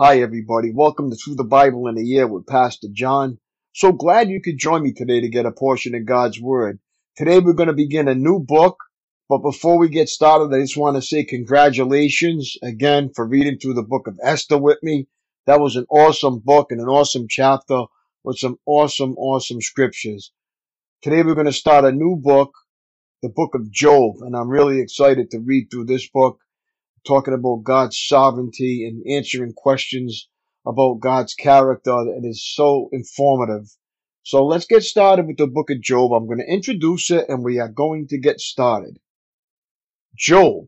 Hi, 0.00 0.20
everybody. 0.20 0.70
Welcome 0.70 1.10
to 1.10 1.16
Through 1.16 1.34
the 1.34 1.42
Bible 1.42 1.88
in 1.88 1.98
a 1.98 2.02
Year 2.02 2.28
with 2.28 2.46
Pastor 2.46 2.86
John. 2.92 3.38
So 3.72 3.90
glad 3.90 4.30
you 4.30 4.40
could 4.40 4.56
join 4.56 4.84
me 4.84 4.92
today 4.92 5.20
to 5.20 5.28
get 5.28 5.44
a 5.44 5.50
portion 5.50 5.92
of 5.96 6.06
God's 6.06 6.40
Word. 6.40 6.78
Today 7.16 7.40
we're 7.40 7.52
going 7.52 7.66
to 7.66 7.72
begin 7.72 8.06
a 8.06 8.14
new 8.14 8.38
book, 8.38 8.76
but 9.28 9.38
before 9.38 9.76
we 9.76 9.88
get 9.88 10.08
started, 10.08 10.54
I 10.54 10.60
just 10.60 10.76
want 10.76 10.94
to 10.94 11.02
say 11.02 11.24
congratulations 11.24 12.56
again 12.62 13.10
for 13.12 13.26
reading 13.26 13.58
through 13.58 13.74
the 13.74 13.82
book 13.82 14.06
of 14.06 14.20
Esther 14.22 14.56
with 14.56 14.78
me. 14.84 15.08
That 15.46 15.58
was 15.58 15.74
an 15.74 15.86
awesome 15.90 16.38
book 16.44 16.70
and 16.70 16.80
an 16.80 16.86
awesome 16.86 17.26
chapter 17.28 17.86
with 18.22 18.38
some 18.38 18.56
awesome, 18.66 19.16
awesome 19.16 19.60
scriptures. 19.60 20.30
Today 21.02 21.24
we're 21.24 21.34
going 21.34 21.46
to 21.46 21.52
start 21.52 21.84
a 21.84 21.90
new 21.90 22.14
book, 22.14 22.52
the 23.20 23.30
book 23.30 23.56
of 23.56 23.68
Job, 23.72 24.18
and 24.20 24.36
I'm 24.36 24.48
really 24.48 24.78
excited 24.78 25.32
to 25.32 25.40
read 25.40 25.72
through 25.72 25.86
this 25.86 26.08
book 26.08 26.38
talking 27.08 27.32
about 27.32 27.64
God's 27.64 27.98
sovereignty 27.98 28.86
and 28.86 29.02
answering 29.10 29.54
questions 29.54 30.28
about 30.66 31.00
God's 31.00 31.32
character. 31.34 31.96
It 32.08 32.26
is 32.26 32.46
so 32.46 32.90
informative. 32.92 33.74
So 34.22 34.44
let's 34.44 34.66
get 34.66 34.82
started 34.82 35.26
with 35.26 35.38
the 35.38 35.46
book 35.46 35.70
of 35.70 35.80
Job. 35.80 36.12
I'm 36.12 36.26
going 36.26 36.40
to 36.40 36.52
introduce 36.52 37.10
it 37.10 37.24
and 37.30 37.42
we 37.42 37.58
are 37.58 37.70
going 37.70 38.08
to 38.08 38.18
get 38.18 38.40
started. 38.40 38.98
Job. 40.14 40.66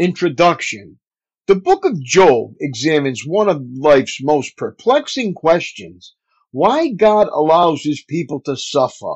Introduction. 0.00 0.98
The 1.46 1.54
book 1.54 1.84
of 1.84 2.02
Job 2.02 2.54
examines 2.60 3.24
one 3.24 3.48
of 3.48 3.62
life's 3.76 4.20
most 4.20 4.56
perplexing 4.56 5.34
questions. 5.34 6.16
Why 6.50 6.88
God 6.88 7.28
allows 7.28 7.84
his 7.84 8.02
people 8.02 8.40
to 8.46 8.56
suffer. 8.56 9.14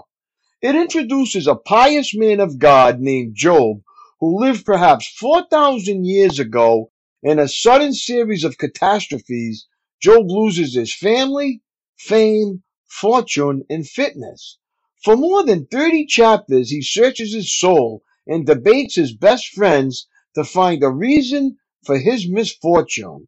It 0.60 0.76
introduces 0.76 1.48
a 1.48 1.56
pious 1.56 2.14
man 2.14 2.38
of 2.38 2.60
God 2.60 3.00
named 3.00 3.34
Job 3.34 3.82
who 4.22 4.40
lived 4.40 4.64
perhaps 4.64 5.08
4,000 5.18 6.04
years 6.04 6.38
ago 6.38 6.92
in 7.24 7.40
a 7.40 7.48
sudden 7.48 7.92
series 7.92 8.44
of 8.44 8.56
catastrophes, 8.56 9.66
Job 10.00 10.26
loses 10.28 10.76
his 10.76 10.94
family, 10.94 11.60
fame, 11.98 12.62
fortune, 12.88 13.64
and 13.68 13.84
fitness. 13.84 14.58
For 15.02 15.16
more 15.16 15.44
than 15.44 15.66
30 15.66 16.06
chapters, 16.06 16.70
he 16.70 16.82
searches 16.82 17.34
his 17.34 17.52
soul 17.52 18.04
and 18.24 18.46
debates 18.46 18.94
his 18.94 19.12
best 19.12 19.48
friends 19.48 20.06
to 20.36 20.44
find 20.44 20.84
a 20.84 20.88
reason 20.88 21.56
for 21.84 21.98
his 21.98 22.28
misfortune. 22.28 23.26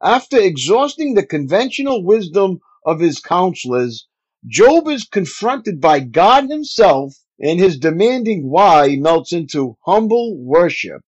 After 0.00 0.40
exhausting 0.40 1.12
the 1.12 1.26
conventional 1.26 2.02
wisdom 2.02 2.60
of 2.86 3.00
his 3.00 3.20
counselors, 3.20 4.06
Job 4.46 4.88
is 4.88 5.04
confronted 5.04 5.82
by 5.82 6.00
God 6.00 6.48
himself 6.48 7.14
and 7.40 7.58
his 7.58 7.78
demanding 7.78 8.50
why 8.50 8.96
melts 8.96 9.32
into 9.32 9.76
humble 9.86 10.36
worship. 10.36 11.02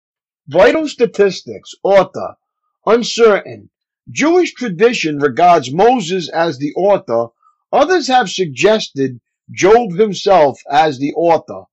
Vital 0.47 0.87
statistics, 0.87 1.73
author, 1.83 2.35
uncertain. 2.85 3.69
Jewish 4.11 4.53
tradition 4.53 5.19
regards 5.19 5.73
Moses 5.73 6.29
as 6.29 6.57
the 6.57 6.73
author. 6.75 7.27
Others 7.71 8.07
have 8.07 8.29
suggested 8.29 9.19
Job 9.51 9.93
himself 9.93 10.61
as 10.71 10.99
the 10.99 11.13
author. 11.13 11.63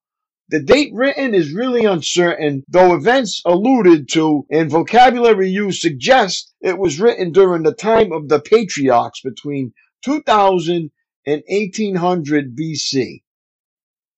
The 0.48 0.62
date 0.62 0.92
written 0.94 1.34
is 1.34 1.52
really 1.52 1.84
uncertain, 1.84 2.64
though 2.68 2.94
events 2.94 3.42
alluded 3.44 4.08
to 4.10 4.46
and 4.50 4.70
vocabulary 4.70 5.50
used 5.50 5.80
suggest 5.80 6.54
it 6.60 6.78
was 6.78 7.00
written 7.00 7.32
during 7.32 7.64
the 7.64 7.74
time 7.74 8.12
of 8.12 8.28
the 8.28 8.40
patriarchs 8.40 9.20
between 9.22 9.72
2000 10.04 10.90
and 11.26 11.42
1800 11.48 12.56
BC. 12.56 13.22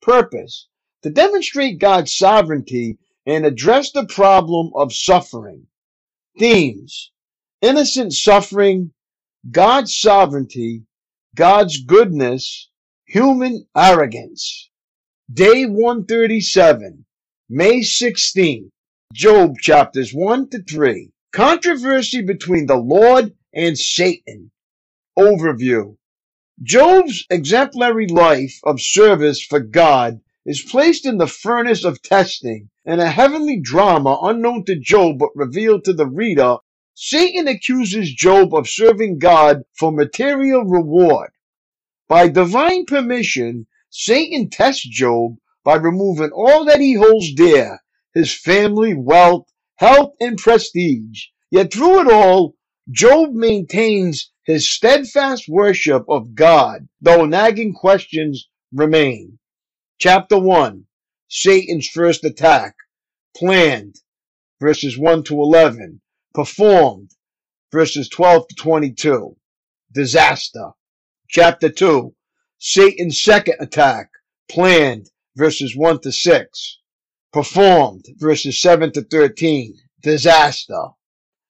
Purpose 0.08 0.68
to 1.02 1.10
demonstrate 1.10 1.78
God's 1.78 2.14
sovereignty 2.14 2.96
and 3.26 3.44
address 3.44 3.92
the 3.92 4.06
problem 4.06 4.70
of 4.74 4.90
suffering. 4.90 5.66
Themes 6.38 7.10
innocent 7.60 8.14
suffering, 8.14 8.92
God's 9.50 9.94
sovereignty, 9.94 10.84
God's 11.34 11.82
goodness, 11.84 12.70
human 13.04 13.66
arrogance. 13.76 14.70
Day 15.30 15.66
137, 15.66 17.04
May 17.50 17.82
16, 17.82 18.70
Job 19.12 19.58
chapters 19.58 20.14
1 20.14 20.48
to 20.48 20.62
3. 20.62 21.10
Controversy 21.32 22.22
between 22.22 22.64
the 22.64 22.78
Lord 22.78 23.34
and 23.52 23.78
Satan. 23.78 24.50
Overview. 25.18 25.97
Job's 26.64 27.24
exemplary 27.30 28.08
life 28.08 28.58
of 28.64 28.80
service 28.80 29.40
for 29.40 29.60
God 29.60 30.20
is 30.44 30.60
placed 30.60 31.06
in 31.06 31.18
the 31.18 31.28
furnace 31.28 31.84
of 31.84 32.02
testing. 32.02 32.68
In 32.84 32.98
a 32.98 33.08
heavenly 33.08 33.60
drama 33.60 34.18
unknown 34.22 34.64
to 34.64 34.74
Job 34.74 35.20
but 35.20 35.36
revealed 35.36 35.84
to 35.84 35.92
the 35.92 36.08
reader, 36.08 36.56
Satan 36.94 37.46
accuses 37.46 38.12
Job 38.12 38.52
of 38.56 38.68
serving 38.68 39.20
God 39.20 39.62
for 39.78 39.92
material 39.92 40.64
reward. 40.64 41.30
By 42.08 42.26
divine 42.26 42.86
permission, 42.86 43.68
Satan 43.88 44.50
tests 44.50 44.82
Job 44.82 45.36
by 45.62 45.76
removing 45.76 46.30
all 46.30 46.64
that 46.64 46.80
he 46.80 46.94
holds 46.94 47.34
dear 47.34 47.78
his 48.14 48.34
family, 48.34 48.94
wealth, 48.94 49.46
health, 49.76 50.14
and 50.18 50.36
prestige. 50.36 51.26
Yet 51.52 51.72
through 51.72 52.00
it 52.00 52.12
all, 52.12 52.56
Job 52.90 53.32
maintains 53.32 54.32
his 54.48 54.66
steadfast 54.66 55.46
worship 55.46 56.06
of 56.08 56.34
God, 56.34 56.88
though 57.02 57.26
nagging 57.26 57.74
questions 57.74 58.48
remain. 58.72 59.38
Chapter 59.98 60.38
1 60.38 60.86
Satan's 61.28 61.86
first 61.86 62.24
attack. 62.24 62.74
Planned, 63.36 63.96
verses 64.58 64.96
1 64.96 65.24
to 65.24 65.34
11. 65.34 66.00
Performed, 66.32 67.10
verses 67.70 68.08
12 68.08 68.48
to 68.48 68.54
22. 68.54 69.36
Disaster. 69.92 70.70
Chapter 71.28 71.68
2 71.68 72.14
Satan's 72.56 73.20
second 73.20 73.56
attack. 73.60 74.08
Planned, 74.50 75.10
verses 75.36 75.76
1 75.76 76.00
to 76.00 76.10
6. 76.10 76.78
Performed, 77.34 78.06
verses 78.16 78.58
7 78.62 78.92
to 78.92 79.02
13. 79.02 79.74
Disaster. 80.02 80.84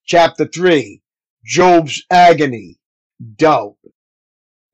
Chapter 0.05 0.49
3 0.49 1.01
Job's 1.45 2.03
agony 2.11 2.79
doubt. 3.37 3.77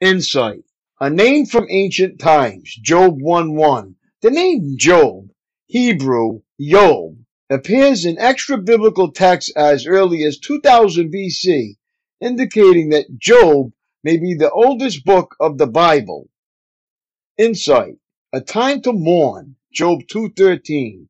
Insight. 0.01 0.65
A 1.01 1.09
name 1.09 1.47
from 1.47 1.67
ancient 1.71 2.19
times, 2.19 2.75
Job 2.83 3.19
1-1. 3.19 3.95
The 4.21 4.31
name 4.31 4.77
Job, 4.77 5.31
Hebrew, 5.67 6.43
Yob, 6.59 7.17
appears 7.49 8.05
in 8.05 8.19
extra 8.19 8.59
biblical 8.59 9.11
texts 9.13 9.51
as 9.57 9.87
early 9.87 10.25
as 10.25 10.39
2000 10.39 11.13
BC, 11.13 11.77
indicating 12.21 12.91
that 12.91 13.19
Job 13.19 13.73
may 14.03 14.19
be 14.19 14.35
the 14.35 14.51
oldest 14.51 15.05
book 15.05 15.35
of 15.41 15.57
the 15.59 15.67
Bible. 15.67 16.29
Insight. 17.39 17.97
A 18.33 18.41
time 18.41 18.83
to 18.83 18.93
mourn, 18.93 19.57
Job 19.73 20.03
2.13. 20.03 21.09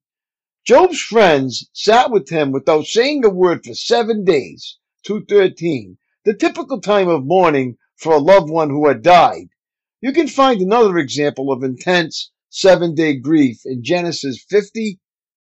Job's 0.64 1.00
friends 1.00 1.68
sat 1.72 2.10
with 2.10 2.28
him 2.28 2.52
without 2.52 2.86
saying 2.86 3.24
a 3.24 3.28
word 3.28 3.64
for 3.64 3.74
seven 3.74 4.24
days, 4.24 4.78
213 5.04 5.98
the 6.24 6.34
typical 6.34 6.80
time 6.80 7.08
of 7.08 7.26
mourning 7.26 7.76
for 7.96 8.14
a 8.14 8.18
loved 8.18 8.48
one 8.48 8.70
who 8.70 8.88
had 8.88 9.02
died. 9.02 9.48
You 10.00 10.12
can 10.12 10.26
find 10.26 10.60
another 10.60 10.96
example 10.96 11.52
of 11.52 11.62
intense 11.62 12.30
seven 12.48 12.94
day 12.94 13.16
grief 13.16 13.60
in 13.66 13.84
Genesis 13.84 14.42
50, 14.48 15.00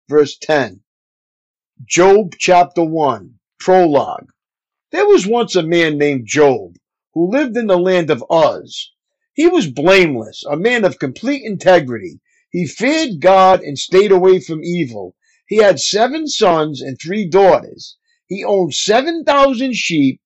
verse 0.10 0.38
10. 0.38 0.82
Job 1.86 2.36
chapter 2.38 2.84
1, 2.84 3.36
prologue. 3.60 4.32
There 4.92 5.06
was 5.06 5.28
once 5.28 5.56
a 5.56 5.62
man 5.62 5.98
named 5.98 6.26
Job 6.26 6.78
who 7.14 7.30
lived 7.30 7.58
in 7.58 7.68
the 7.68 7.78
land 7.78 8.10
of 8.10 8.24
Uz. 8.32 8.92
He 9.34 9.48
was 9.48 9.68
blameless, 9.70 10.44
a 10.50 10.58
man 10.58 10.84
of 10.84 11.00
complete 11.00 11.44
integrity. 11.44 12.22
He 12.50 12.66
feared 12.66 13.20
God 13.20 13.62
and 13.62 13.78
stayed 13.78 14.12
away 14.12 14.40
from 14.40 14.64
evil. 14.64 15.16
He 15.48 15.58
had 15.58 15.80
seven 15.80 16.28
sons 16.28 16.82
and 16.82 17.00
three 17.00 17.28
daughters. 17.28 17.98
He 18.28 18.44
owned 18.44 18.74
7,000 18.74 19.76
sheep 19.76 20.21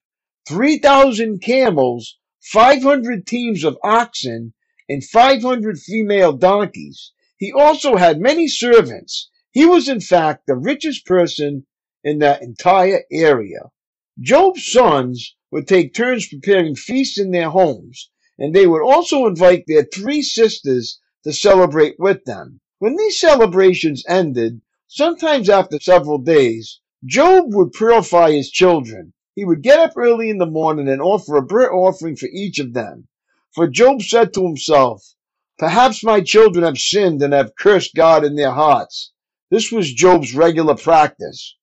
3,000 0.47 1.41
camels, 1.41 2.17
500 2.41 3.25
teams 3.25 3.63
of 3.63 3.77
oxen, 3.83 4.53
and 4.87 5.03
500 5.03 5.79
female 5.79 6.33
donkeys. 6.33 7.11
He 7.37 7.51
also 7.51 7.95
had 7.95 8.19
many 8.19 8.47
servants. 8.47 9.29
He 9.51 9.65
was 9.65 9.89
in 9.89 9.99
fact 9.99 10.45
the 10.45 10.55
richest 10.55 11.05
person 11.05 11.65
in 12.03 12.19
that 12.19 12.43
entire 12.43 13.03
area. 13.11 13.71
Job's 14.19 14.71
sons 14.71 15.35
would 15.49 15.67
take 15.67 15.93
turns 15.93 16.27
preparing 16.27 16.75
feasts 16.75 17.17
in 17.17 17.31
their 17.31 17.49
homes, 17.49 18.11
and 18.37 18.53
they 18.53 18.67
would 18.67 18.83
also 18.83 19.25
invite 19.25 19.63
their 19.65 19.83
three 19.83 20.21
sisters 20.21 20.99
to 21.23 21.33
celebrate 21.33 21.95
with 21.97 22.23
them. 22.25 22.61
When 22.77 22.95
these 22.95 23.19
celebrations 23.19 24.03
ended, 24.07 24.61
sometimes 24.87 25.49
after 25.49 25.79
several 25.79 26.19
days, 26.19 26.79
Job 27.03 27.53
would 27.55 27.73
purify 27.73 28.31
his 28.31 28.51
children. 28.51 29.13
He 29.35 29.43
would 29.43 29.61
get 29.61 29.79
up 29.79 29.97
early 29.97 30.29
in 30.29 30.37
the 30.37 30.45
morning 30.45 30.87
and 30.87 31.01
offer 31.01 31.35
a 31.35 31.41
burnt 31.41 31.73
offering 31.73 32.15
for 32.15 32.29
each 32.31 32.57
of 32.57 32.73
them. 32.73 33.09
For 33.53 33.67
Job 33.67 34.01
said 34.01 34.33
to 34.33 34.47
himself, 34.47 35.13
Perhaps 35.57 36.03
my 36.03 36.21
children 36.21 36.63
have 36.63 36.77
sinned 36.77 37.21
and 37.21 37.33
have 37.33 37.55
cursed 37.55 37.95
God 37.95 38.23
in 38.23 38.35
their 38.35 38.51
hearts. 38.51 39.11
This 39.49 39.71
was 39.71 39.93
Job's 39.93 40.33
regular 40.33 40.75
practice. 40.75 41.55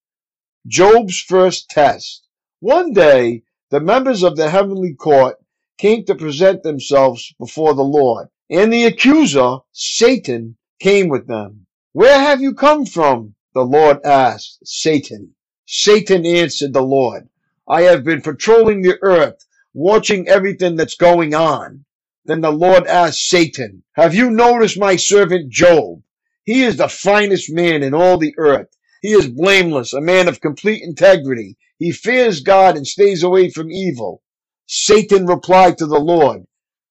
Job's 0.67 1.19
first 1.19 1.71
test. 1.71 2.27
One 2.61 2.93
day, 2.93 3.43
the 3.71 3.81
members 3.81 4.23
of 4.23 4.37
the 4.37 4.51
heavenly 4.51 4.95
court 4.95 5.37
came 5.79 6.05
to 6.05 6.15
present 6.15 6.63
themselves 6.63 7.35
before 7.39 7.75
the 7.75 7.83
Lord, 7.83 8.29
and 8.51 8.73
the 8.73 8.85
accuser, 8.85 9.59
Satan, 9.73 10.57
came 10.79 11.09
with 11.09 11.27
them. 11.27 11.67
Where 11.93 12.21
have 12.21 12.41
you 12.43 12.55
come 12.55 12.85
from? 12.85 13.35
The 13.55 13.65
Lord 13.65 13.99
asked 14.05 14.59
Satan. 14.65 15.35
Satan 15.67 16.25
answered 16.27 16.73
the 16.73 16.83
Lord, 16.83 17.29
I 17.69 17.82
have 17.82 18.03
been 18.03 18.23
patrolling 18.23 18.82
the 18.82 18.99
earth, 19.03 19.47
watching 19.73 20.29
everything 20.29 20.75
that's 20.76 20.97
going 20.97 21.35
on. 21.35 21.85
Then 22.25 22.41
the 22.41 22.50
Lord 22.50 22.87
asked 22.87 23.29
Satan, 23.29 23.85
Have 23.93 24.14
you 24.14 24.31
noticed 24.31 24.79
my 24.79 24.97
servant 24.97 25.50
Job? 25.50 26.03
He 26.44 26.62
is 26.62 26.76
the 26.76 26.88
finest 26.88 27.53
man 27.53 27.82
in 27.82 27.94
all 27.94 28.19
the 28.19 28.35
earth. 28.37 28.76
He 29.00 29.12
is 29.12 29.29
blameless, 29.29 29.93
a 29.93 30.00
man 30.00 30.29
of 30.29 30.41
complete 30.41 30.82
integrity. 30.82 31.56
He 31.79 31.93
fears 31.93 32.41
God 32.41 32.76
and 32.76 32.87
stays 32.87 33.23
away 33.23 33.50
from 33.50 33.70
evil. 33.70 34.23
Satan 34.67 35.26
replied 35.26 35.79
to 35.79 35.87
the 35.87 36.00
Lord, 36.00 36.47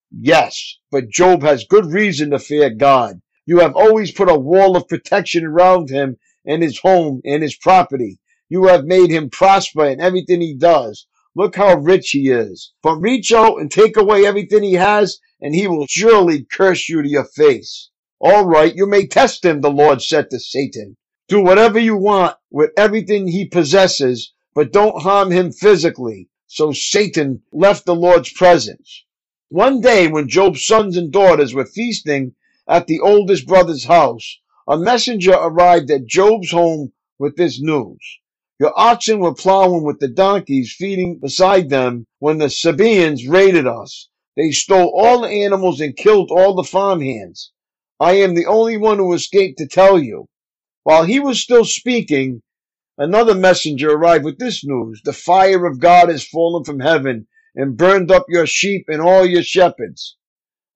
Yes, 0.10 0.78
but 0.90 1.10
Job 1.10 1.44
has 1.44 1.66
good 1.66 1.86
reason 1.86 2.32
to 2.32 2.40
fear 2.40 2.70
God. 2.70 3.22
You 3.46 3.60
have 3.60 3.76
always 3.76 4.12
put 4.12 4.30
a 4.30 4.40
wall 4.40 4.78
of 4.78 4.88
protection 4.88 5.46
around 5.46 5.90
him 5.90 6.18
and 6.46 6.64
his 6.64 6.80
home 6.80 7.22
and 7.26 7.42
his 7.44 7.56
property. 7.56 8.20
You 8.52 8.66
have 8.66 8.84
made 8.84 9.12
him 9.12 9.30
prosper 9.30 9.86
in 9.86 10.02
everything 10.02 10.42
he 10.42 10.54
does. 10.54 11.08
Look 11.38 11.56
how 11.56 11.78
rich 11.78 12.10
he 12.10 12.30
is. 12.30 12.74
But 12.84 12.98
reach 12.98 13.32
out 13.32 13.62
and 13.62 13.72
take 13.72 13.96
away 13.96 14.26
everything 14.26 14.62
he 14.62 14.74
has, 14.74 15.22
and 15.40 15.56
he 15.56 15.70
will 15.70 15.88
surely 15.88 16.44
curse 16.52 16.90
you 16.90 17.02
to 17.02 17.08
your 17.08 17.24
face. 17.24 17.92
All 18.20 18.44
right, 18.44 18.76
you 18.76 18.86
may 18.86 19.08
test 19.08 19.46
him, 19.46 19.62
the 19.62 19.72
Lord 19.72 20.02
said 20.02 20.30
to 20.32 20.40
Satan. 20.42 20.98
Do 21.30 21.40
whatever 21.40 21.80
you 21.80 21.96
want 21.96 22.36
with 22.50 22.72
everything 22.76 23.30
he 23.30 23.46
possesses, 23.46 24.34
but 24.54 24.74
don't 24.74 25.02
harm 25.02 25.32
him 25.32 25.54
physically. 25.54 26.28
So 26.48 26.74
Satan 26.74 27.44
left 27.54 27.86
the 27.86 27.96
Lord's 27.96 28.34
presence. 28.34 29.06
One 29.48 29.80
day, 29.80 30.10
when 30.10 30.28
Job's 30.28 30.66
sons 30.66 30.98
and 30.98 31.10
daughters 31.10 31.54
were 31.54 31.64
feasting 31.64 32.36
at 32.68 32.88
the 32.88 33.00
oldest 33.00 33.48
brother's 33.48 33.86
house, 33.86 34.40
a 34.68 34.78
messenger 34.78 35.36
arrived 35.36 35.90
at 35.90 36.06
Job's 36.06 36.52
home 36.52 36.92
with 37.18 37.38
this 37.38 37.62
news. 37.62 38.20
Your 38.62 38.80
oxen 38.80 39.18
were 39.18 39.34
plowing 39.34 39.84
with 39.84 39.98
the 39.98 40.08
donkeys 40.08 40.72
feeding 40.72 41.18
beside 41.18 41.72
them 41.72 42.06
when 42.20 42.38
the 42.38 42.48
Sabaeans 42.48 43.28
raided 43.28 43.66
us. 43.66 44.08
They 44.38 44.52
stole 44.52 44.94
all 44.96 45.22
the 45.22 45.30
animals 45.30 45.82
and 45.82 45.98
killed 45.98 46.30
all 46.30 46.54
the 46.54 46.64
farmhands. 46.64 47.52
I 48.00 48.18
am 48.18 48.36
the 48.36 48.46
only 48.46 48.78
one 48.78 49.00
who 49.00 49.14
escaped 49.14 49.58
to 49.58 49.68
tell 49.68 49.98
you. 49.98 50.28
While 50.84 51.06
he 51.06 51.20
was 51.20 51.42
still 51.42 51.66
speaking, 51.66 52.44
another 53.00 53.34
messenger 53.34 53.94
arrived 53.94 54.26
with 54.26 54.38
this 54.38 54.64
news. 54.64 55.02
The 55.04 55.12
fire 55.12 55.66
of 55.66 55.80
God 55.80 56.10
has 56.10 56.28
fallen 56.28 56.64
from 56.64 56.82
heaven 56.82 57.26
and 57.56 57.76
burned 57.76 58.12
up 58.12 58.28
your 58.30 58.46
sheep 58.46 58.86
and 58.88 59.02
all 59.02 59.26
your 59.26 59.42
shepherds. 59.42 60.18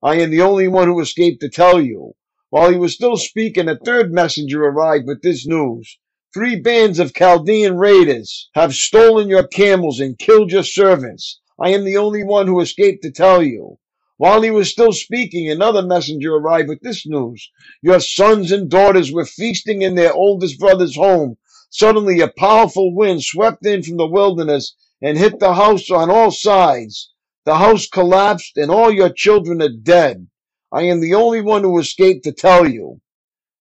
I 0.02 0.16
am 0.16 0.30
the 0.30 0.42
only 0.42 0.66
one 0.66 0.88
who 0.88 0.98
escaped 0.98 1.40
to 1.42 1.48
tell 1.48 1.80
you. 1.80 2.16
While 2.50 2.72
he 2.72 2.78
was 2.78 2.94
still 2.94 3.16
speaking, 3.16 3.68
a 3.68 3.78
third 3.78 4.12
messenger 4.12 4.64
arrived 4.64 5.06
with 5.06 5.22
this 5.22 5.46
news. 5.46 6.00
Three 6.36 6.60
bands 6.60 6.98
of 6.98 7.14
Chaldean 7.14 7.78
raiders 7.78 8.50
have 8.54 8.74
stolen 8.74 9.30
your 9.30 9.46
camels 9.46 10.00
and 10.00 10.18
killed 10.18 10.52
your 10.52 10.64
servants. 10.64 11.40
I 11.58 11.70
am 11.70 11.82
the 11.82 11.96
only 11.96 12.24
one 12.24 12.46
who 12.46 12.60
escaped 12.60 13.02
to 13.04 13.10
tell 13.10 13.42
you. 13.42 13.78
While 14.18 14.42
he 14.42 14.50
was 14.50 14.70
still 14.70 14.92
speaking, 14.92 15.48
another 15.48 15.80
messenger 15.80 16.34
arrived 16.34 16.68
with 16.68 16.82
this 16.82 17.06
news. 17.06 17.50
Your 17.80 18.00
sons 18.00 18.52
and 18.52 18.68
daughters 18.68 19.10
were 19.10 19.24
feasting 19.24 19.80
in 19.80 19.94
their 19.94 20.12
oldest 20.12 20.58
brother's 20.58 20.96
home. 20.96 21.38
Suddenly 21.70 22.20
a 22.20 22.28
powerful 22.28 22.94
wind 22.94 23.22
swept 23.22 23.64
in 23.64 23.82
from 23.82 23.96
the 23.96 24.06
wilderness 24.06 24.74
and 25.00 25.16
hit 25.16 25.38
the 25.38 25.54
house 25.54 25.90
on 25.90 26.10
all 26.10 26.30
sides. 26.30 27.12
The 27.46 27.54
house 27.54 27.88
collapsed 27.88 28.58
and 28.58 28.70
all 28.70 28.92
your 28.92 29.08
children 29.08 29.62
are 29.62 29.70
dead. 29.70 30.26
I 30.70 30.82
am 30.82 31.00
the 31.00 31.14
only 31.14 31.40
one 31.40 31.62
who 31.62 31.78
escaped 31.78 32.24
to 32.24 32.32
tell 32.32 32.68
you. 32.68 33.00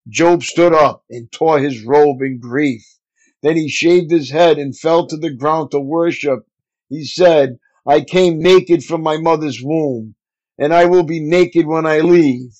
Job 0.08 0.42
stood 0.42 0.74
up 0.74 1.04
and 1.08 1.32
tore 1.32 1.60
his 1.60 1.82
robe 1.84 2.20
in 2.20 2.38
grief. 2.38 2.98
Then 3.42 3.56
he 3.56 3.68
shaved 3.68 4.10
his 4.10 4.30
head 4.30 4.58
and 4.58 4.76
fell 4.76 5.06
to 5.06 5.16
the 5.16 5.30
ground 5.30 5.70
to 5.70 5.80
worship. 5.80 6.46
He 6.88 7.04
said, 7.04 7.58
I 7.86 8.00
came 8.02 8.38
naked 8.38 8.84
from 8.84 9.02
my 9.02 9.16
mother's 9.18 9.62
womb, 9.62 10.14
and 10.58 10.72
I 10.74 10.86
will 10.86 11.02
be 11.02 11.20
naked 11.20 11.66
when 11.66 11.86
I 11.86 12.00
leave. 12.00 12.54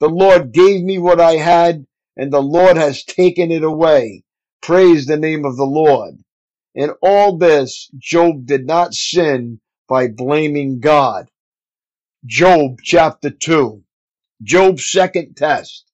The 0.00 0.08
Lord 0.08 0.52
gave 0.52 0.82
me 0.82 0.98
what 0.98 1.20
I 1.20 1.36
had, 1.36 1.86
and 2.16 2.32
the 2.32 2.42
Lord 2.42 2.76
has 2.76 3.04
taken 3.04 3.50
it 3.50 3.62
away. 3.62 4.24
Praise 4.62 5.06
the 5.06 5.16
name 5.16 5.44
of 5.44 5.56
the 5.56 5.66
Lord. 5.66 6.18
In 6.74 6.90
all 7.02 7.38
this, 7.38 7.90
Job 7.98 8.46
did 8.46 8.66
not 8.66 8.94
sin 8.94 9.60
by 9.88 10.08
blaming 10.08 10.80
God. 10.80 11.28
Job 12.26 12.80
chapter 12.82 13.30
2. 13.30 13.82
Job's 14.42 14.90
second 14.90 15.36
test. 15.36 15.85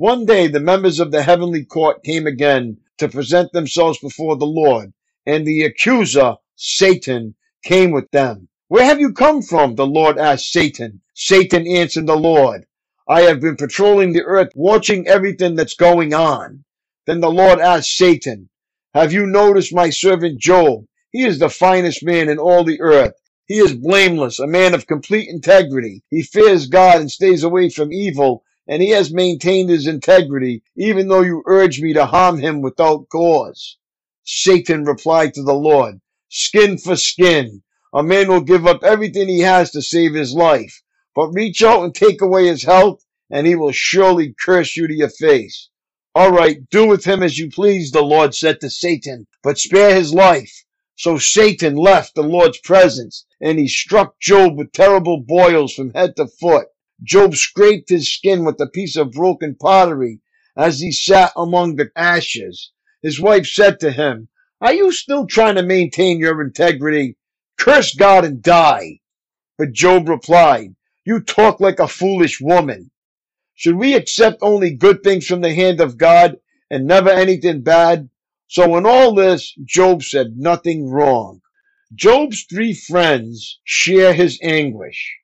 One 0.00 0.26
day 0.26 0.46
the 0.46 0.60
members 0.60 1.00
of 1.00 1.10
the 1.10 1.24
heavenly 1.24 1.64
court 1.64 2.04
came 2.04 2.28
again 2.28 2.78
to 2.98 3.08
present 3.08 3.50
themselves 3.50 3.98
before 3.98 4.36
the 4.36 4.46
Lord, 4.46 4.92
and 5.26 5.44
the 5.44 5.64
accuser, 5.64 6.36
Satan, 6.54 7.34
came 7.64 7.90
with 7.90 8.08
them. 8.12 8.46
Where 8.68 8.84
have 8.84 9.00
you 9.00 9.12
come 9.12 9.42
from? 9.42 9.74
The 9.74 9.88
Lord 9.88 10.16
asked 10.16 10.52
Satan. 10.52 11.00
Satan 11.14 11.66
answered 11.66 12.06
the 12.06 12.14
Lord, 12.14 12.66
I 13.08 13.22
have 13.22 13.40
been 13.40 13.56
patrolling 13.56 14.12
the 14.12 14.22
earth, 14.22 14.50
watching 14.54 15.08
everything 15.08 15.56
that's 15.56 15.74
going 15.74 16.14
on. 16.14 16.62
Then 17.04 17.18
the 17.18 17.32
Lord 17.32 17.58
asked 17.58 17.96
Satan, 17.96 18.50
Have 18.94 19.12
you 19.12 19.26
noticed 19.26 19.74
my 19.74 19.90
servant 19.90 20.40
Job? 20.40 20.86
He 21.10 21.24
is 21.24 21.40
the 21.40 21.50
finest 21.50 22.04
man 22.04 22.28
in 22.28 22.38
all 22.38 22.62
the 22.62 22.80
earth. 22.80 23.14
He 23.46 23.58
is 23.58 23.74
blameless, 23.74 24.38
a 24.38 24.46
man 24.46 24.74
of 24.74 24.86
complete 24.86 25.28
integrity. 25.28 26.04
He 26.08 26.22
fears 26.22 26.68
God 26.68 27.00
and 27.00 27.10
stays 27.10 27.42
away 27.42 27.68
from 27.68 27.92
evil 27.92 28.44
and 28.68 28.82
he 28.82 28.90
has 28.90 29.10
maintained 29.10 29.70
his 29.70 29.86
integrity, 29.86 30.62
even 30.76 31.08
though 31.08 31.22
you 31.22 31.42
urge 31.46 31.80
me 31.80 31.94
to 31.94 32.04
harm 32.04 32.38
him 32.38 32.60
without 32.60 33.08
cause. 33.08 33.78
Satan 34.22 34.84
replied 34.84 35.32
to 35.34 35.42
the 35.42 35.54
Lord, 35.54 36.02
Skin 36.28 36.76
for 36.76 36.94
skin. 36.94 37.62
A 37.94 38.02
man 38.02 38.28
will 38.28 38.42
give 38.42 38.66
up 38.66 38.84
everything 38.84 39.26
he 39.26 39.40
has 39.40 39.70
to 39.70 39.80
save 39.80 40.12
his 40.12 40.34
life, 40.34 40.82
but 41.14 41.32
reach 41.32 41.62
out 41.62 41.82
and 41.82 41.94
take 41.94 42.20
away 42.20 42.46
his 42.46 42.64
health, 42.64 43.02
and 43.30 43.46
he 43.46 43.54
will 43.54 43.72
surely 43.72 44.34
curse 44.38 44.76
you 44.76 44.86
to 44.86 44.94
your 44.94 45.08
face. 45.08 45.70
All 46.14 46.30
right, 46.30 46.68
do 46.68 46.86
with 46.86 47.04
him 47.04 47.22
as 47.22 47.38
you 47.38 47.50
please, 47.50 47.90
the 47.90 48.02
Lord 48.02 48.34
said 48.34 48.60
to 48.60 48.68
Satan, 48.68 49.26
but 49.42 49.58
spare 49.58 49.94
his 49.94 50.12
life. 50.12 50.64
So 50.96 51.16
Satan 51.16 51.76
left 51.76 52.14
the 52.14 52.22
Lord's 52.22 52.58
presence, 52.58 53.24
and 53.40 53.58
he 53.58 53.68
struck 53.68 54.20
Job 54.20 54.58
with 54.58 54.72
terrible 54.72 55.20
boils 55.20 55.72
from 55.72 55.94
head 55.94 56.16
to 56.16 56.26
foot. 56.26 56.66
Job 57.02 57.36
scraped 57.36 57.90
his 57.90 58.12
skin 58.12 58.44
with 58.44 58.60
a 58.60 58.66
piece 58.66 58.96
of 58.96 59.12
broken 59.12 59.54
pottery 59.54 60.20
as 60.56 60.80
he 60.80 60.90
sat 60.90 61.32
among 61.36 61.76
the 61.76 61.90
ashes. 61.94 62.72
His 63.02 63.20
wife 63.20 63.46
said 63.46 63.78
to 63.80 63.92
him, 63.92 64.28
Are 64.60 64.72
you 64.72 64.90
still 64.90 65.26
trying 65.26 65.54
to 65.54 65.62
maintain 65.62 66.18
your 66.18 66.42
integrity? 66.42 67.16
Curse 67.56 67.94
God 67.94 68.24
and 68.24 68.42
die. 68.42 68.98
But 69.56 69.72
Job 69.72 70.08
replied, 70.08 70.74
You 71.04 71.20
talk 71.20 71.60
like 71.60 71.78
a 71.78 71.86
foolish 71.86 72.40
woman. 72.40 72.90
Should 73.54 73.76
we 73.76 73.94
accept 73.94 74.38
only 74.42 74.70
good 74.70 75.02
things 75.02 75.26
from 75.26 75.40
the 75.40 75.54
hand 75.54 75.80
of 75.80 75.98
God 75.98 76.38
and 76.70 76.86
never 76.86 77.10
anything 77.10 77.62
bad? 77.62 78.08
So 78.48 78.76
in 78.76 78.86
all 78.86 79.14
this, 79.14 79.54
Job 79.64 80.02
said 80.02 80.36
nothing 80.36 80.88
wrong. 80.88 81.42
Job's 81.94 82.44
three 82.44 82.74
friends 82.74 83.60
share 83.64 84.14
his 84.14 84.38
anguish. 84.42 85.18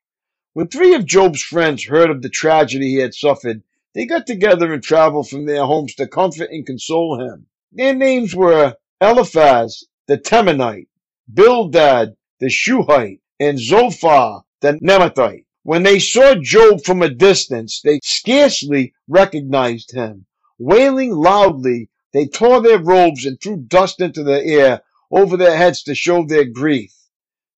When 0.54 0.68
three 0.68 0.94
of 0.94 1.04
Job's 1.04 1.42
friends 1.42 1.86
heard 1.86 2.10
of 2.10 2.22
the 2.22 2.28
tragedy 2.28 2.90
he 2.90 2.98
had 2.98 3.12
suffered, 3.12 3.64
they 3.92 4.06
got 4.06 4.24
together 4.24 4.72
and 4.72 4.80
traveled 4.80 5.28
from 5.28 5.46
their 5.46 5.64
homes 5.64 5.96
to 5.96 6.06
comfort 6.06 6.48
and 6.48 6.64
console 6.64 7.20
him. 7.20 7.46
Their 7.72 7.92
names 7.92 8.36
were 8.36 8.76
Eliphaz 9.00 9.82
the 10.06 10.16
Temanite, 10.16 10.86
Bildad 11.32 12.14
the 12.38 12.50
Shuhite, 12.50 13.20
and 13.40 13.58
Zophar 13.58 14.44
the 14.60 14.74
Naamathite. 14.74 15.44
When 15.64 15.82
they 15.82 15.98
saw 15.98 16.36
Job 16.36 16.84
from 16.84 17.02
a 17.02 17.08
distance, 17.08 17.80
they 17.80 17.98
scarcely 18.04 18.94
recognized 19.08 19.90
him. 19.90 20.24
Wailing 20.60 21.10
loudly, 21.10 21.90
they 22.12 22.28
tore 22.28 22.62
their 22.62 22.78
robes 22.78 23.26
and 23.26 23.40
threw 23.40 23.56
dust 23.56 24.00
into 24.00 24.22
the 24.22 24.40
air 24.44 24.82
over 25.10 25.36
their 25.36 25.56
heads 25.56 25.82
to 25.82 25.96
show 25.96 26.24
their 26.24 26.44
grief. 26.44 26.94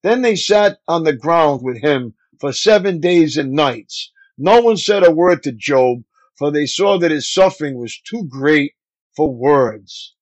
Then 0.03 0.23
they 0.23 0.37
sat 0.37 0.79
on 0.88 1.05
the 1.05 1.12
ground 1.12 1.61
with 1.62 1.83
him 1.83 2.15
for 2.40 2.52
seven 2.52 3.00
days 3.00 3.37
and 3.37 3.52
nights. 3.52 4.12
No 4.38 4.61
one 4.61 4.76
said 4.76 5.05
a 5.05 5.11
word 5.11 5.43
to 5.45 5.52
Job, 5.52 6.02
for 6.37 6.50
they 6.50 6.66
saw 6.66 6.99
that 6.99 7.11
his 7.11 7.33
suffering 7.33 7.78
was 7.78 8.00
too 8.00 8.26
great 8.28 8.75
for 9.16 9.35
words. 9.35 10.14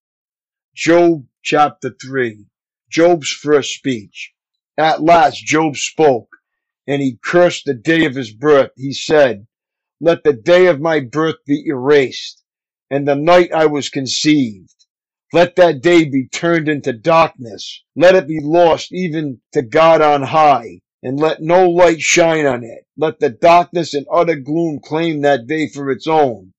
Job 0.75 1.27
chapter 1.43 1.95
3. 2.01 2.47
Job's 2.91 3.31
first 3.31 3.75
speech. 3.75 4.33
At 4.77 5.03
last 5.03 5.45
Job 5.45 5.77
spoke, 5.77 6.29
and 6.87 7.03
he 7.03 7.19
cursed 7.23 7.65
the 7.65 7.75
day 7.75 8.05
of 8.05 8.15
his 8.15 8.33
birth. 8.33 8.71
He 8.77 8.93
said, 8.93 9.47
Let 10.01 10.25
the 10.25 10.33
day 10.33 10.67
of 10.67 10.81
my 10.81 11.01
birth 11.01 11.45
be 11.47 11.65
erased, 11.67 12.45
and 12.91 13.07
the 13.07 13.17
night 13.17 13.53
I 13.53 13.67
was 13.67 13.89
conceived. 13.89 14.87
Let 15.33 15.57
that 15.57 15.81
day 15.81 16.05
be 16.05 16.29
turned 16.29 16.69
into 16.69 16.93
darkness. 16.93 17.83
Let 17.97 18.15
it 18.15 18.29
be 18.29 18.39
lost 18.41 18.93
even 18.93 19.41
to 19.53 19.63
God 19.63 20.01
on 20.01 20.23
high, 20.23 20.81
and 21.05 21.21
let 21.21 21.43
no 21.43 21.69
light 21.69 22.01
shine 22.01 22.47
on 22.47 22.65
it. 22.65 22.87
Let 22.97 23.21
the 23.21 23.29
darkness 23.29 23.93
and 23.93 24.07
utter 24.11 24.37
gloom 24.37 24.81
claim 24.83 25.21
that 25.21 25.47
day 25.47 25.69
for 25.69 25.91
its 25.91 26.07
own. 26.07 26.55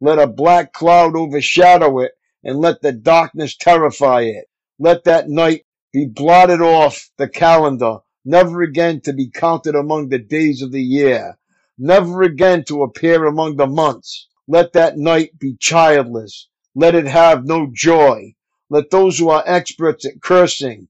Let 0.00 0.18
a 0.18 0.26
black 0.26 0.72
cloud 0.72 1.14
overshadow 1.14 1.98
it, 1.98 2.12
and 2.42 2.58
let 2.58 2.80
the 2.80 2.92
darkness 2.92 3.54
terrify 3.54 4.22
it. 4.22 4.46
Let 4.78 5.04
that 5.04 5.28
night 5.28 5.66
be 5.92 6.06
blotted 6.06 6.62
off 6.62 7.10
the 7.18 7.28
calendar, 7.28 7.98
never 8.24 8.62
again 8.62 9.02
to 9.02 9.12
be 9.12 9.28
counted 9.28 9.74
among 9.74 10.08
the 10.08 10.18
days 10.18 10.62
of 10.62 10.72
the 10.72 10.82
year, 10.82 11.36
never 11.76 12.22
again 12.22 12.64
to 12.68 12.82
appear 12.82 13.26
among 13.26 13.56
the 13.56 13.66
months. 13.66 14.28
Let 14.48 14.72
that 14.72 14.96
night 14.96 15.38
be 15.38 15.56
childless, 15.60 16.48
let 16.74 16.94
it 16.94 17.06
have 17.06 17.44
no 17.44 17.68
joy. 17.70 18.34
Let 18.70 18.90
those 18.90 19.18
who 19.18 19.28
are 19.28 19.44
experts 19.44 20.06
at 20.06 20.22
cursing, 20.22 20.88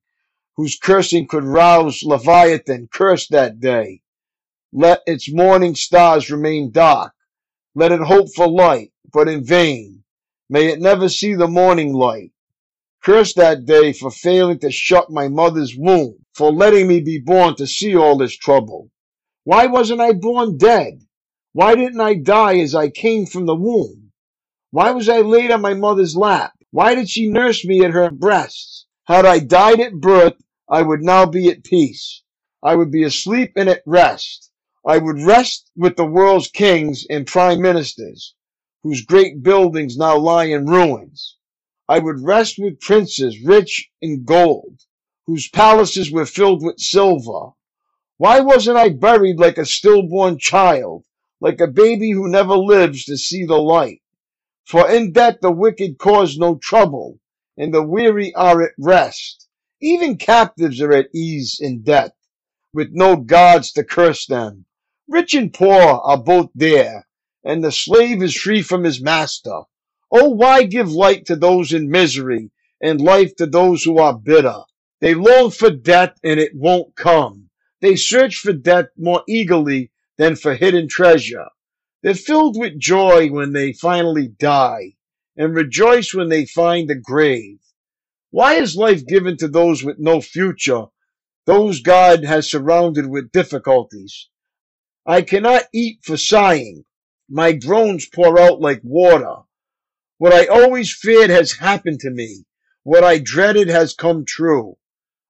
whose 0.61 0.76
cursing 0.76 1.26
could 1.26 1.43
rouse 1.43 2.02
Leviathan, 2.02 2.87
curse 2.93 3.26
that 3.29 3.61
day. 3.61 4.02
Let 4.75 5.00
its 5.07 5.33
morning 5.33 5.75
stars 5.75 6.31
remain 6.31 6.71
dark. 6.71 7.14
Let 7.75 7.93
it 7.93 8.02
hope 8.02 8.29
for 8.35 8.47
light, 8.47 8.93
but 9.11 9.26
in 9.26 9.43
vain. 9.43 10.05
May 10.50 10.67
it 10.67 10.79
never 10.79 11.09
see 11.09 11.33
the 11.33 11.49
morning 11.49 11.95
light. 11.95 12.33
Curse 13.02 13.33
that 13.37 13.64
day 13.64 13.95
for 13.95 14.11
failing 14.11 14.59
to 14.59 14.71
shut 14.71 15.09
my 15.09 15.29
mother's 15.29 15.75
womb, 15.75 16.17
for 16.35 16.52
letting 16.52 16.87
me 16.87 17.00
be 17.00 17.19
born 17.19 17.57
to 17.57 17.67
see 17.67 17.97
all 17.97 18.19
this 18.19 18.37
trouble. 18.37 18.90
Why 19.45 19.64
wasn't 19.64 20.02
I 20.02 20.12
born 20.12 20.59
dead? 20.59 21.00
Why 21.55 21.75
didn't 21.75 22.02
I 22.02 22.17
die 22.17 22.59
as 22.59 22.75
I 22.75 22.90
came 22.90 23.25
from 23.25 23.47
the 23.47 23.57
womb? 23.57 24.12
Why 24.73 24.90
was 24.90 25.09
I 25.09 25.23
laid 25.23 25.52
on 25.52 25.62
my 25.62 25.73
mother's 25.73 26.17
lap? 26.17 26.52
Why 26.71 26.95
did 26.95 27.09
she 27.09 27.31
nurse 27.31 27.64
me 27.64 27.83
at 27.83 27.93
her 27.93 28.11
breasts? 28.11 28.85
Had 29.05 29.25
I 29.25 29.38
died 29.38 29.81
at 29.81 29.95
birth, 29.95 30.35
I 30.73 30.83
would 30.83 31.03
now 31.03 31.27
be 31.27 31.49
at 31.49 31.65
peace. 31.65 32.23
I 32.62 32.77
would 32.77 32.93
be 32.93 33.03
asleep 33.03 33.55
and 33.57 33.69
at 33.69 33.83
rest. 33.85 34.53
I 34.87 34.99
would 34.99 35.21
rest 35.21 35.69
with 35.75 35.97
the 35.97 36.05
world's 36.05 36.47
kings 36.47 37.05
and 37.11 37.27
prime 37.27 37.61
ministers, 37.61 38.37
whose 38.85 39.05
great 39.05 39.43
buildings 39.43 39.97
now 39.97 40.17
lie 40.17 40.45
in 40.45 40.67
ruins. 40.67 41.37
I 41.89 41.99
would 41.99 42.23
rest 42.23 42.57
with 42.57 42.79
princes 42.79 43.43
rich 43.43 43.91
in 44.00 44.23
gold, 44.23 44.83
whose 45.27 45.49
palaces 45.49 46.12
were 46.12 46.25
filled 46.25 46.62
with 46.62 46.79
silver. 46.79 47.50
Why 48.19 48.39
wasn't 48.39 48.77
I 48.77 48.91
buried 48.91 49.41
like 49.41 49.59
a 49.59 49.67
stillborn 49.67 50.39
child, 50.39 51.05
like 51.41 51.61
a 51.61 51.67
baby 51.67 52.12
who 52.12 52.29
never 52.29 52.57
lives 52.57 53.05
to 53.07 53.17
see 53.17 53.45
the 53.45 53.59
light? 53.59 54.03
For 54.65 54.89
in 54.89 55.11
death 55.11 55.39
the 55.43 55.50
wicked 55.50 55.99
cause 55.99 56.39
no 56.39 56.55
trouble, 56.55 57.19
and 57.57 57.75
the 57.75 57.83
weary 57.83 58.33
are 58.35 58.62
at 58.62 58.75
rest. 58.79 59.49
Even 59.83 60.17
captives 60.17 60.81
are 60.81 60.93
at 60.93 61.09
ease 61.15 61.59
in 61.61 61.83
death, 61.83 62.13
with 62.73 62.91
no 62.93 63.17
gods 63.17 63.73
to 63.73 63.83
curse 63.83 64.27
them. 64.27 64.67
Rich 65.09 65.35
and 65.35 65.53
poor 65.53 66.01
are 66.05 66.23
both 66.23 66.51
there, 66.55 67.07
and 67.43 67.65
the 67.65 67.73
slave 67.73 68.23
is 68.23 68.37
free 68.37 68.63
from 68.63 68.85
his 68.85 69.01
master. 69.01 69.63
Oh, 70.11 70.29
why 70.29 70.65
give 70.65 70.93
light 70.93 71.25
to 71.27 71.37
those 71.37 71.73
in 71.73 71.91
misery, 71.91 72.51
and 72.81 73.01
life 73.01 73.35
to 73.37 73.47
those 73.47 73.85
who 73.85 73.99
are 73.99 74.19
bitter? 74.19 74.63
They 75.01 75.15
long 75.15 75.51
for 75.51 75.71
death, 75.71 76.19
and 76.23 76.39
it 76.39 76.55
won't 76.55 76.95
come. 76.95 77.49
They 77.81 77.97
search 77.97 78.37
for 78.37 78.53
death 78.53 78.89
more 78.99 79.23
eagerly 79.27 79.91
than 80.19 80.37
for 80.37 80.55
hidden 80.55 80.89
treasure. 80.89 81.47
They're 82.03 82.15
filled 82.15 82.59
with 82.59 82.79
joy 82.79 83.31
when 83.31 83.53
they 83.55 83.73
finally 83.73 84.29
die 84.29 84.97
and 85.37 85.55
rejoice 85.55 86.13
when 86.13 86.29
they 86.29 86.45
find 86.45 86.89
the 86.89 86.95
grave. 86.95 87.61
Why 88.31 88.55
is 88.55 88.77
life 88.77 89.05
given 89.07 89.37
to 89.39 89.49
those 89.49 89.83
with 89.83 89.99
no 89.99 90.21
future, 90.21 90.87
those 91.47 91.81
God 91.81 92.25
has 92.25 92.49
surrounded 92.49 93.07
with 93.07 93.33
difficulties? 93.33 94.29
I 95.05 95.23
cannot 95.23 95.65
eat 95.73 96.05
for 96.05 96.17
sighing. 96.17 96.85
My 97.29 97.53
groans 97.53 98.07
pour 98.07 98.39
out 98.39 98.61
like 98.61 98.83
water. 98.85 99.43
What 100.19 100.33
I 100.33 100.47
always 100.47 100.95
feared 100.95 101.31
has 101.31 101.53
happened 101.53 102.01
to 102.01 102.11
me. 102.11 102.45
What 102.85 103.03
I 103.03 103.19
dreaded 103.19 103.69
has 103.69 103.95
come 103.95 104.25
true. 104.25 104.77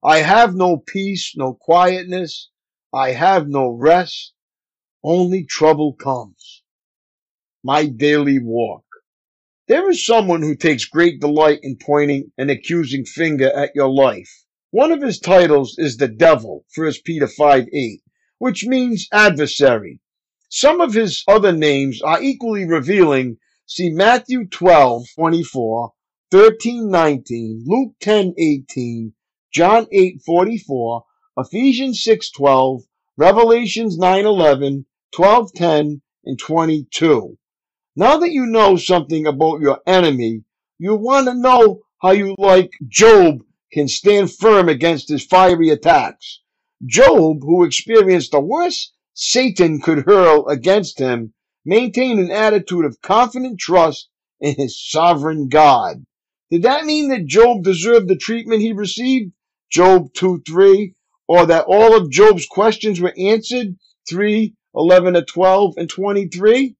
I 0.03 0.19
have 0.19 0.55
no 0.55 0.77
peace, 0.77 1.35
no 1.37 1.55
quietness. 1.55 2.51
I 2.93 3.13
have 3.13 3.49
no 3.49 3.69
rest. 3.69 4.35
Only 5.03 5.45
trouble 5.45 5.95
comes. 5.95 6.63
My 7.63 7.87
daily 7.87 8.39
walk. 8.39 8.85
There 9.71 9.89
is 9.89 10.05
someone 10.05 10.43
who 10.43 10.57
takes 10.57 10.85
great 10.85 11.21
delight 11.21 11.61
in 11.63 11.77
pointing 11.77 12.33
an 12.37 12.51
accusing 12.51 13.05
finger 13.05 13.53
at 13.53 13.71
your 13.73 13.89
life. 13.89 14.45
One 14.73 14.91
of 14.91 15.01
his 15.01 15.21
titles 15.21 15.77
is 15.79 15.97
the 15.97 16.09
devil, 16.09 16.65
1 16.77 16.93
Peter 17.05 17.29
5 17.29 17.69
8, 17.73 18.03
which 18.39 18.67
means 18.67 19.07
adversary. 19.13 20.01
Some 20.49 20.81
of 20.81 20.95
his 20.95 21.23
other 21.29 21.53
names 21.53 22.03
are 22.03 22.21
equally 22.21 22.65
revealing. 22.65 23.39
See 23.65 23.91
Matthew 23.91 24.49
12 24.49 25.05
24, 25.15 25.93
13 26.33 26.91
19, 26.91 27.63
Luke 27.65 27.95
10 28.01 28.35
18, 28.37 29.13
John 29.53 29.87
8 29.93 30.21
44, 30.27 31.05
Ephesians 31.39 32.03
6 32.03 32.33
12, 32.33 32.83
Revelations 33.17 33.97
9 33.97 34.27
11, 34.27 34.87
12 35.13 35.53
10, 35.53 36.03
and 36.25 36.39
22. 36.41 37.39
Now 38.01 38.17
that 38.17 38.33
you 38.33 38.47
know 38.47 38.77
something 38.77 39.27
about 39.27 39.61
your 39.61 39.81
enemy, 39.87 40.45
you 40.79 40.97
want 40.97 41.27
to 41.27 41.35
know 41.35 41.83
how 42.01 42.13
you, 42.13 42.35
like 42.39 42.71
Job, 42.89 43.43
can 43.75 43.89
stand 43.89 44.33
firm 44.33 44.71
against 44.71 45.11
his 45.11 45.27
fiery 45.27 45.69
attacks. 45.69 46.41
Job, 46.87 47.43
who 47.43 47.63
experienced 47.63 48.31
the 48.31 48.41
worst 48.41 48.95
Satan 49.13 49.83
could 49.83 50.07
hurl 50.07 50.49
against 50.49 50.99
him, 50.99 51.35
maintained 51.67 52.21
an 52.21 52.31
attitude 52.31 52.87
of 52.87 53.03
confident 53.03 53.61
trust 53.61 54.09
in 54.41 54.55
his 54.55 54.83
sovereign 54.83 55.51
God. 55.51 56.03
Did 56.51 56.63
that 56.63 56.87
mean 56.87 57.11
that 57.11 57.27
Job 57.27 57.63
deserved 57.63 58.09
the 58.09 58.17
treatment 58.17 58.63
he 58.63 58.73
received? 58.73 59.33
Job 59.71 60.15
2 60.15 60.41
3. 60.49 60.95
Or 61.29 61.45
that 61.45 61.67
all 61.69 61.95
of 61.95 62.11
Job's 62.11 62.47
questions 62.47 62.99
were 62.99 63.13
answered? 63.19 63.77
3 64.09 64.55
11 64.75 65.13
to 65.13 65.23
12 65.23 65.75
and 65.77 65.91
23? 65.91 66.77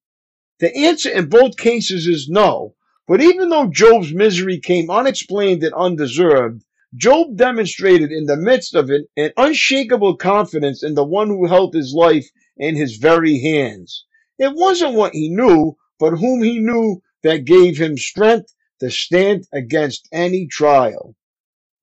The 0.61 0.77
answer 0.77 1.09
in 1.09 1.31
both 1.31 1.57
cases 1.57 2.07
is 2.07 2.29
no. 2.29 2.75
But 3.09 3.23
even 3.23 3.49
though 3.49 3.67
Job's 3.67 4.13
misery 4.13 4.61
came 4.61 4.91
unexplained 4.91 5.65
and 5.65 5.73
undeserved, 5.73 6.65
Job 6.95 7.37
demonstrated 7.37 8.13
in 8.13 8.27
the 8.27 8.37
midst 8.37 8.75
of 8.75 8.91
it 8.91 9.07
an 9.17 9.33
unshakable 9.39 10.17
confidence 10.17 10.83
in 10.83 10.95
the 10.95 11.05
one 11.05 11.29
who 11.29 11.47
held 11.47 11.73
his 11.73 11.95
life 11.95 12.29
in 12.59 12.77
his 12.77 12.97
very 12.97 13.41
hands. 13.41 14.05
It 14.39 14.55
wasn't 14.55 14.95
what 14.95 15.15
he 15.15 15.31
knew, 15.31 15.79
but 15.99 16.19
whom 16.19 16.43
he 16.43 16.59
knew 16.59 17.01
that 17.23 17.47
gave 17.47 17.79
him 17.79 17.97
strength 17.97 18.53
to 18.81 18.91
stand 18.91 19.47
against 19.53 20.09
any 20.13 20.47
trial. 20.47 21.17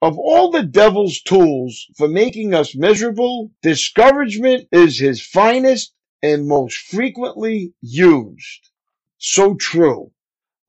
Of 0.03 0.19
all 0.19 0.51
the 0.51 0.61
devil's 0.61 1.19
tools 1.21 1.87
for 1.97 2.07
making 2.07 2.53
us 2.53 2.75
miserable, 2.75 3.49
discouragement 3.63 4.67
is 4.71 4.99
his 4.99 5.19
finest 5.19 5.93
and 6.33 6.47
most 6.47 6.77
frequently 6.77 7.73
used. 7.81 8.69
So 9.17 9.55
true. 9.55 10.11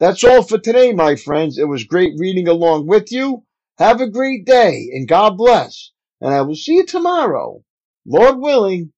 That's 0.01 0.25
all 0.25 0.43
for 0.43 0.59
today, 0.59 0.93
my 0.93 1.17
friends. 1.17 1.59
It 1.59 1.69
was 1.69 1.85
great 1.85 2.15
reading 2.19 2.49
along 2.49 2.87
with 2.87 3.11
you. 3.13 3.45
Have 3.79 4.01
a 4.01 4.11
great 4.11 4.47
day 4.47 4.91
and 4.93 5.09
God 5.09 5.37
bless. 5.37 5.93
And 6.21 6.35
I 6.35 6.43
will 6.43 6.57
see 6.57 6.77
you 6.77 6.87
tomorrow. 6.87 7.65
Lord 8.07 8.39
willing, 8.39 8.93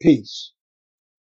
peace. 0.00 0.52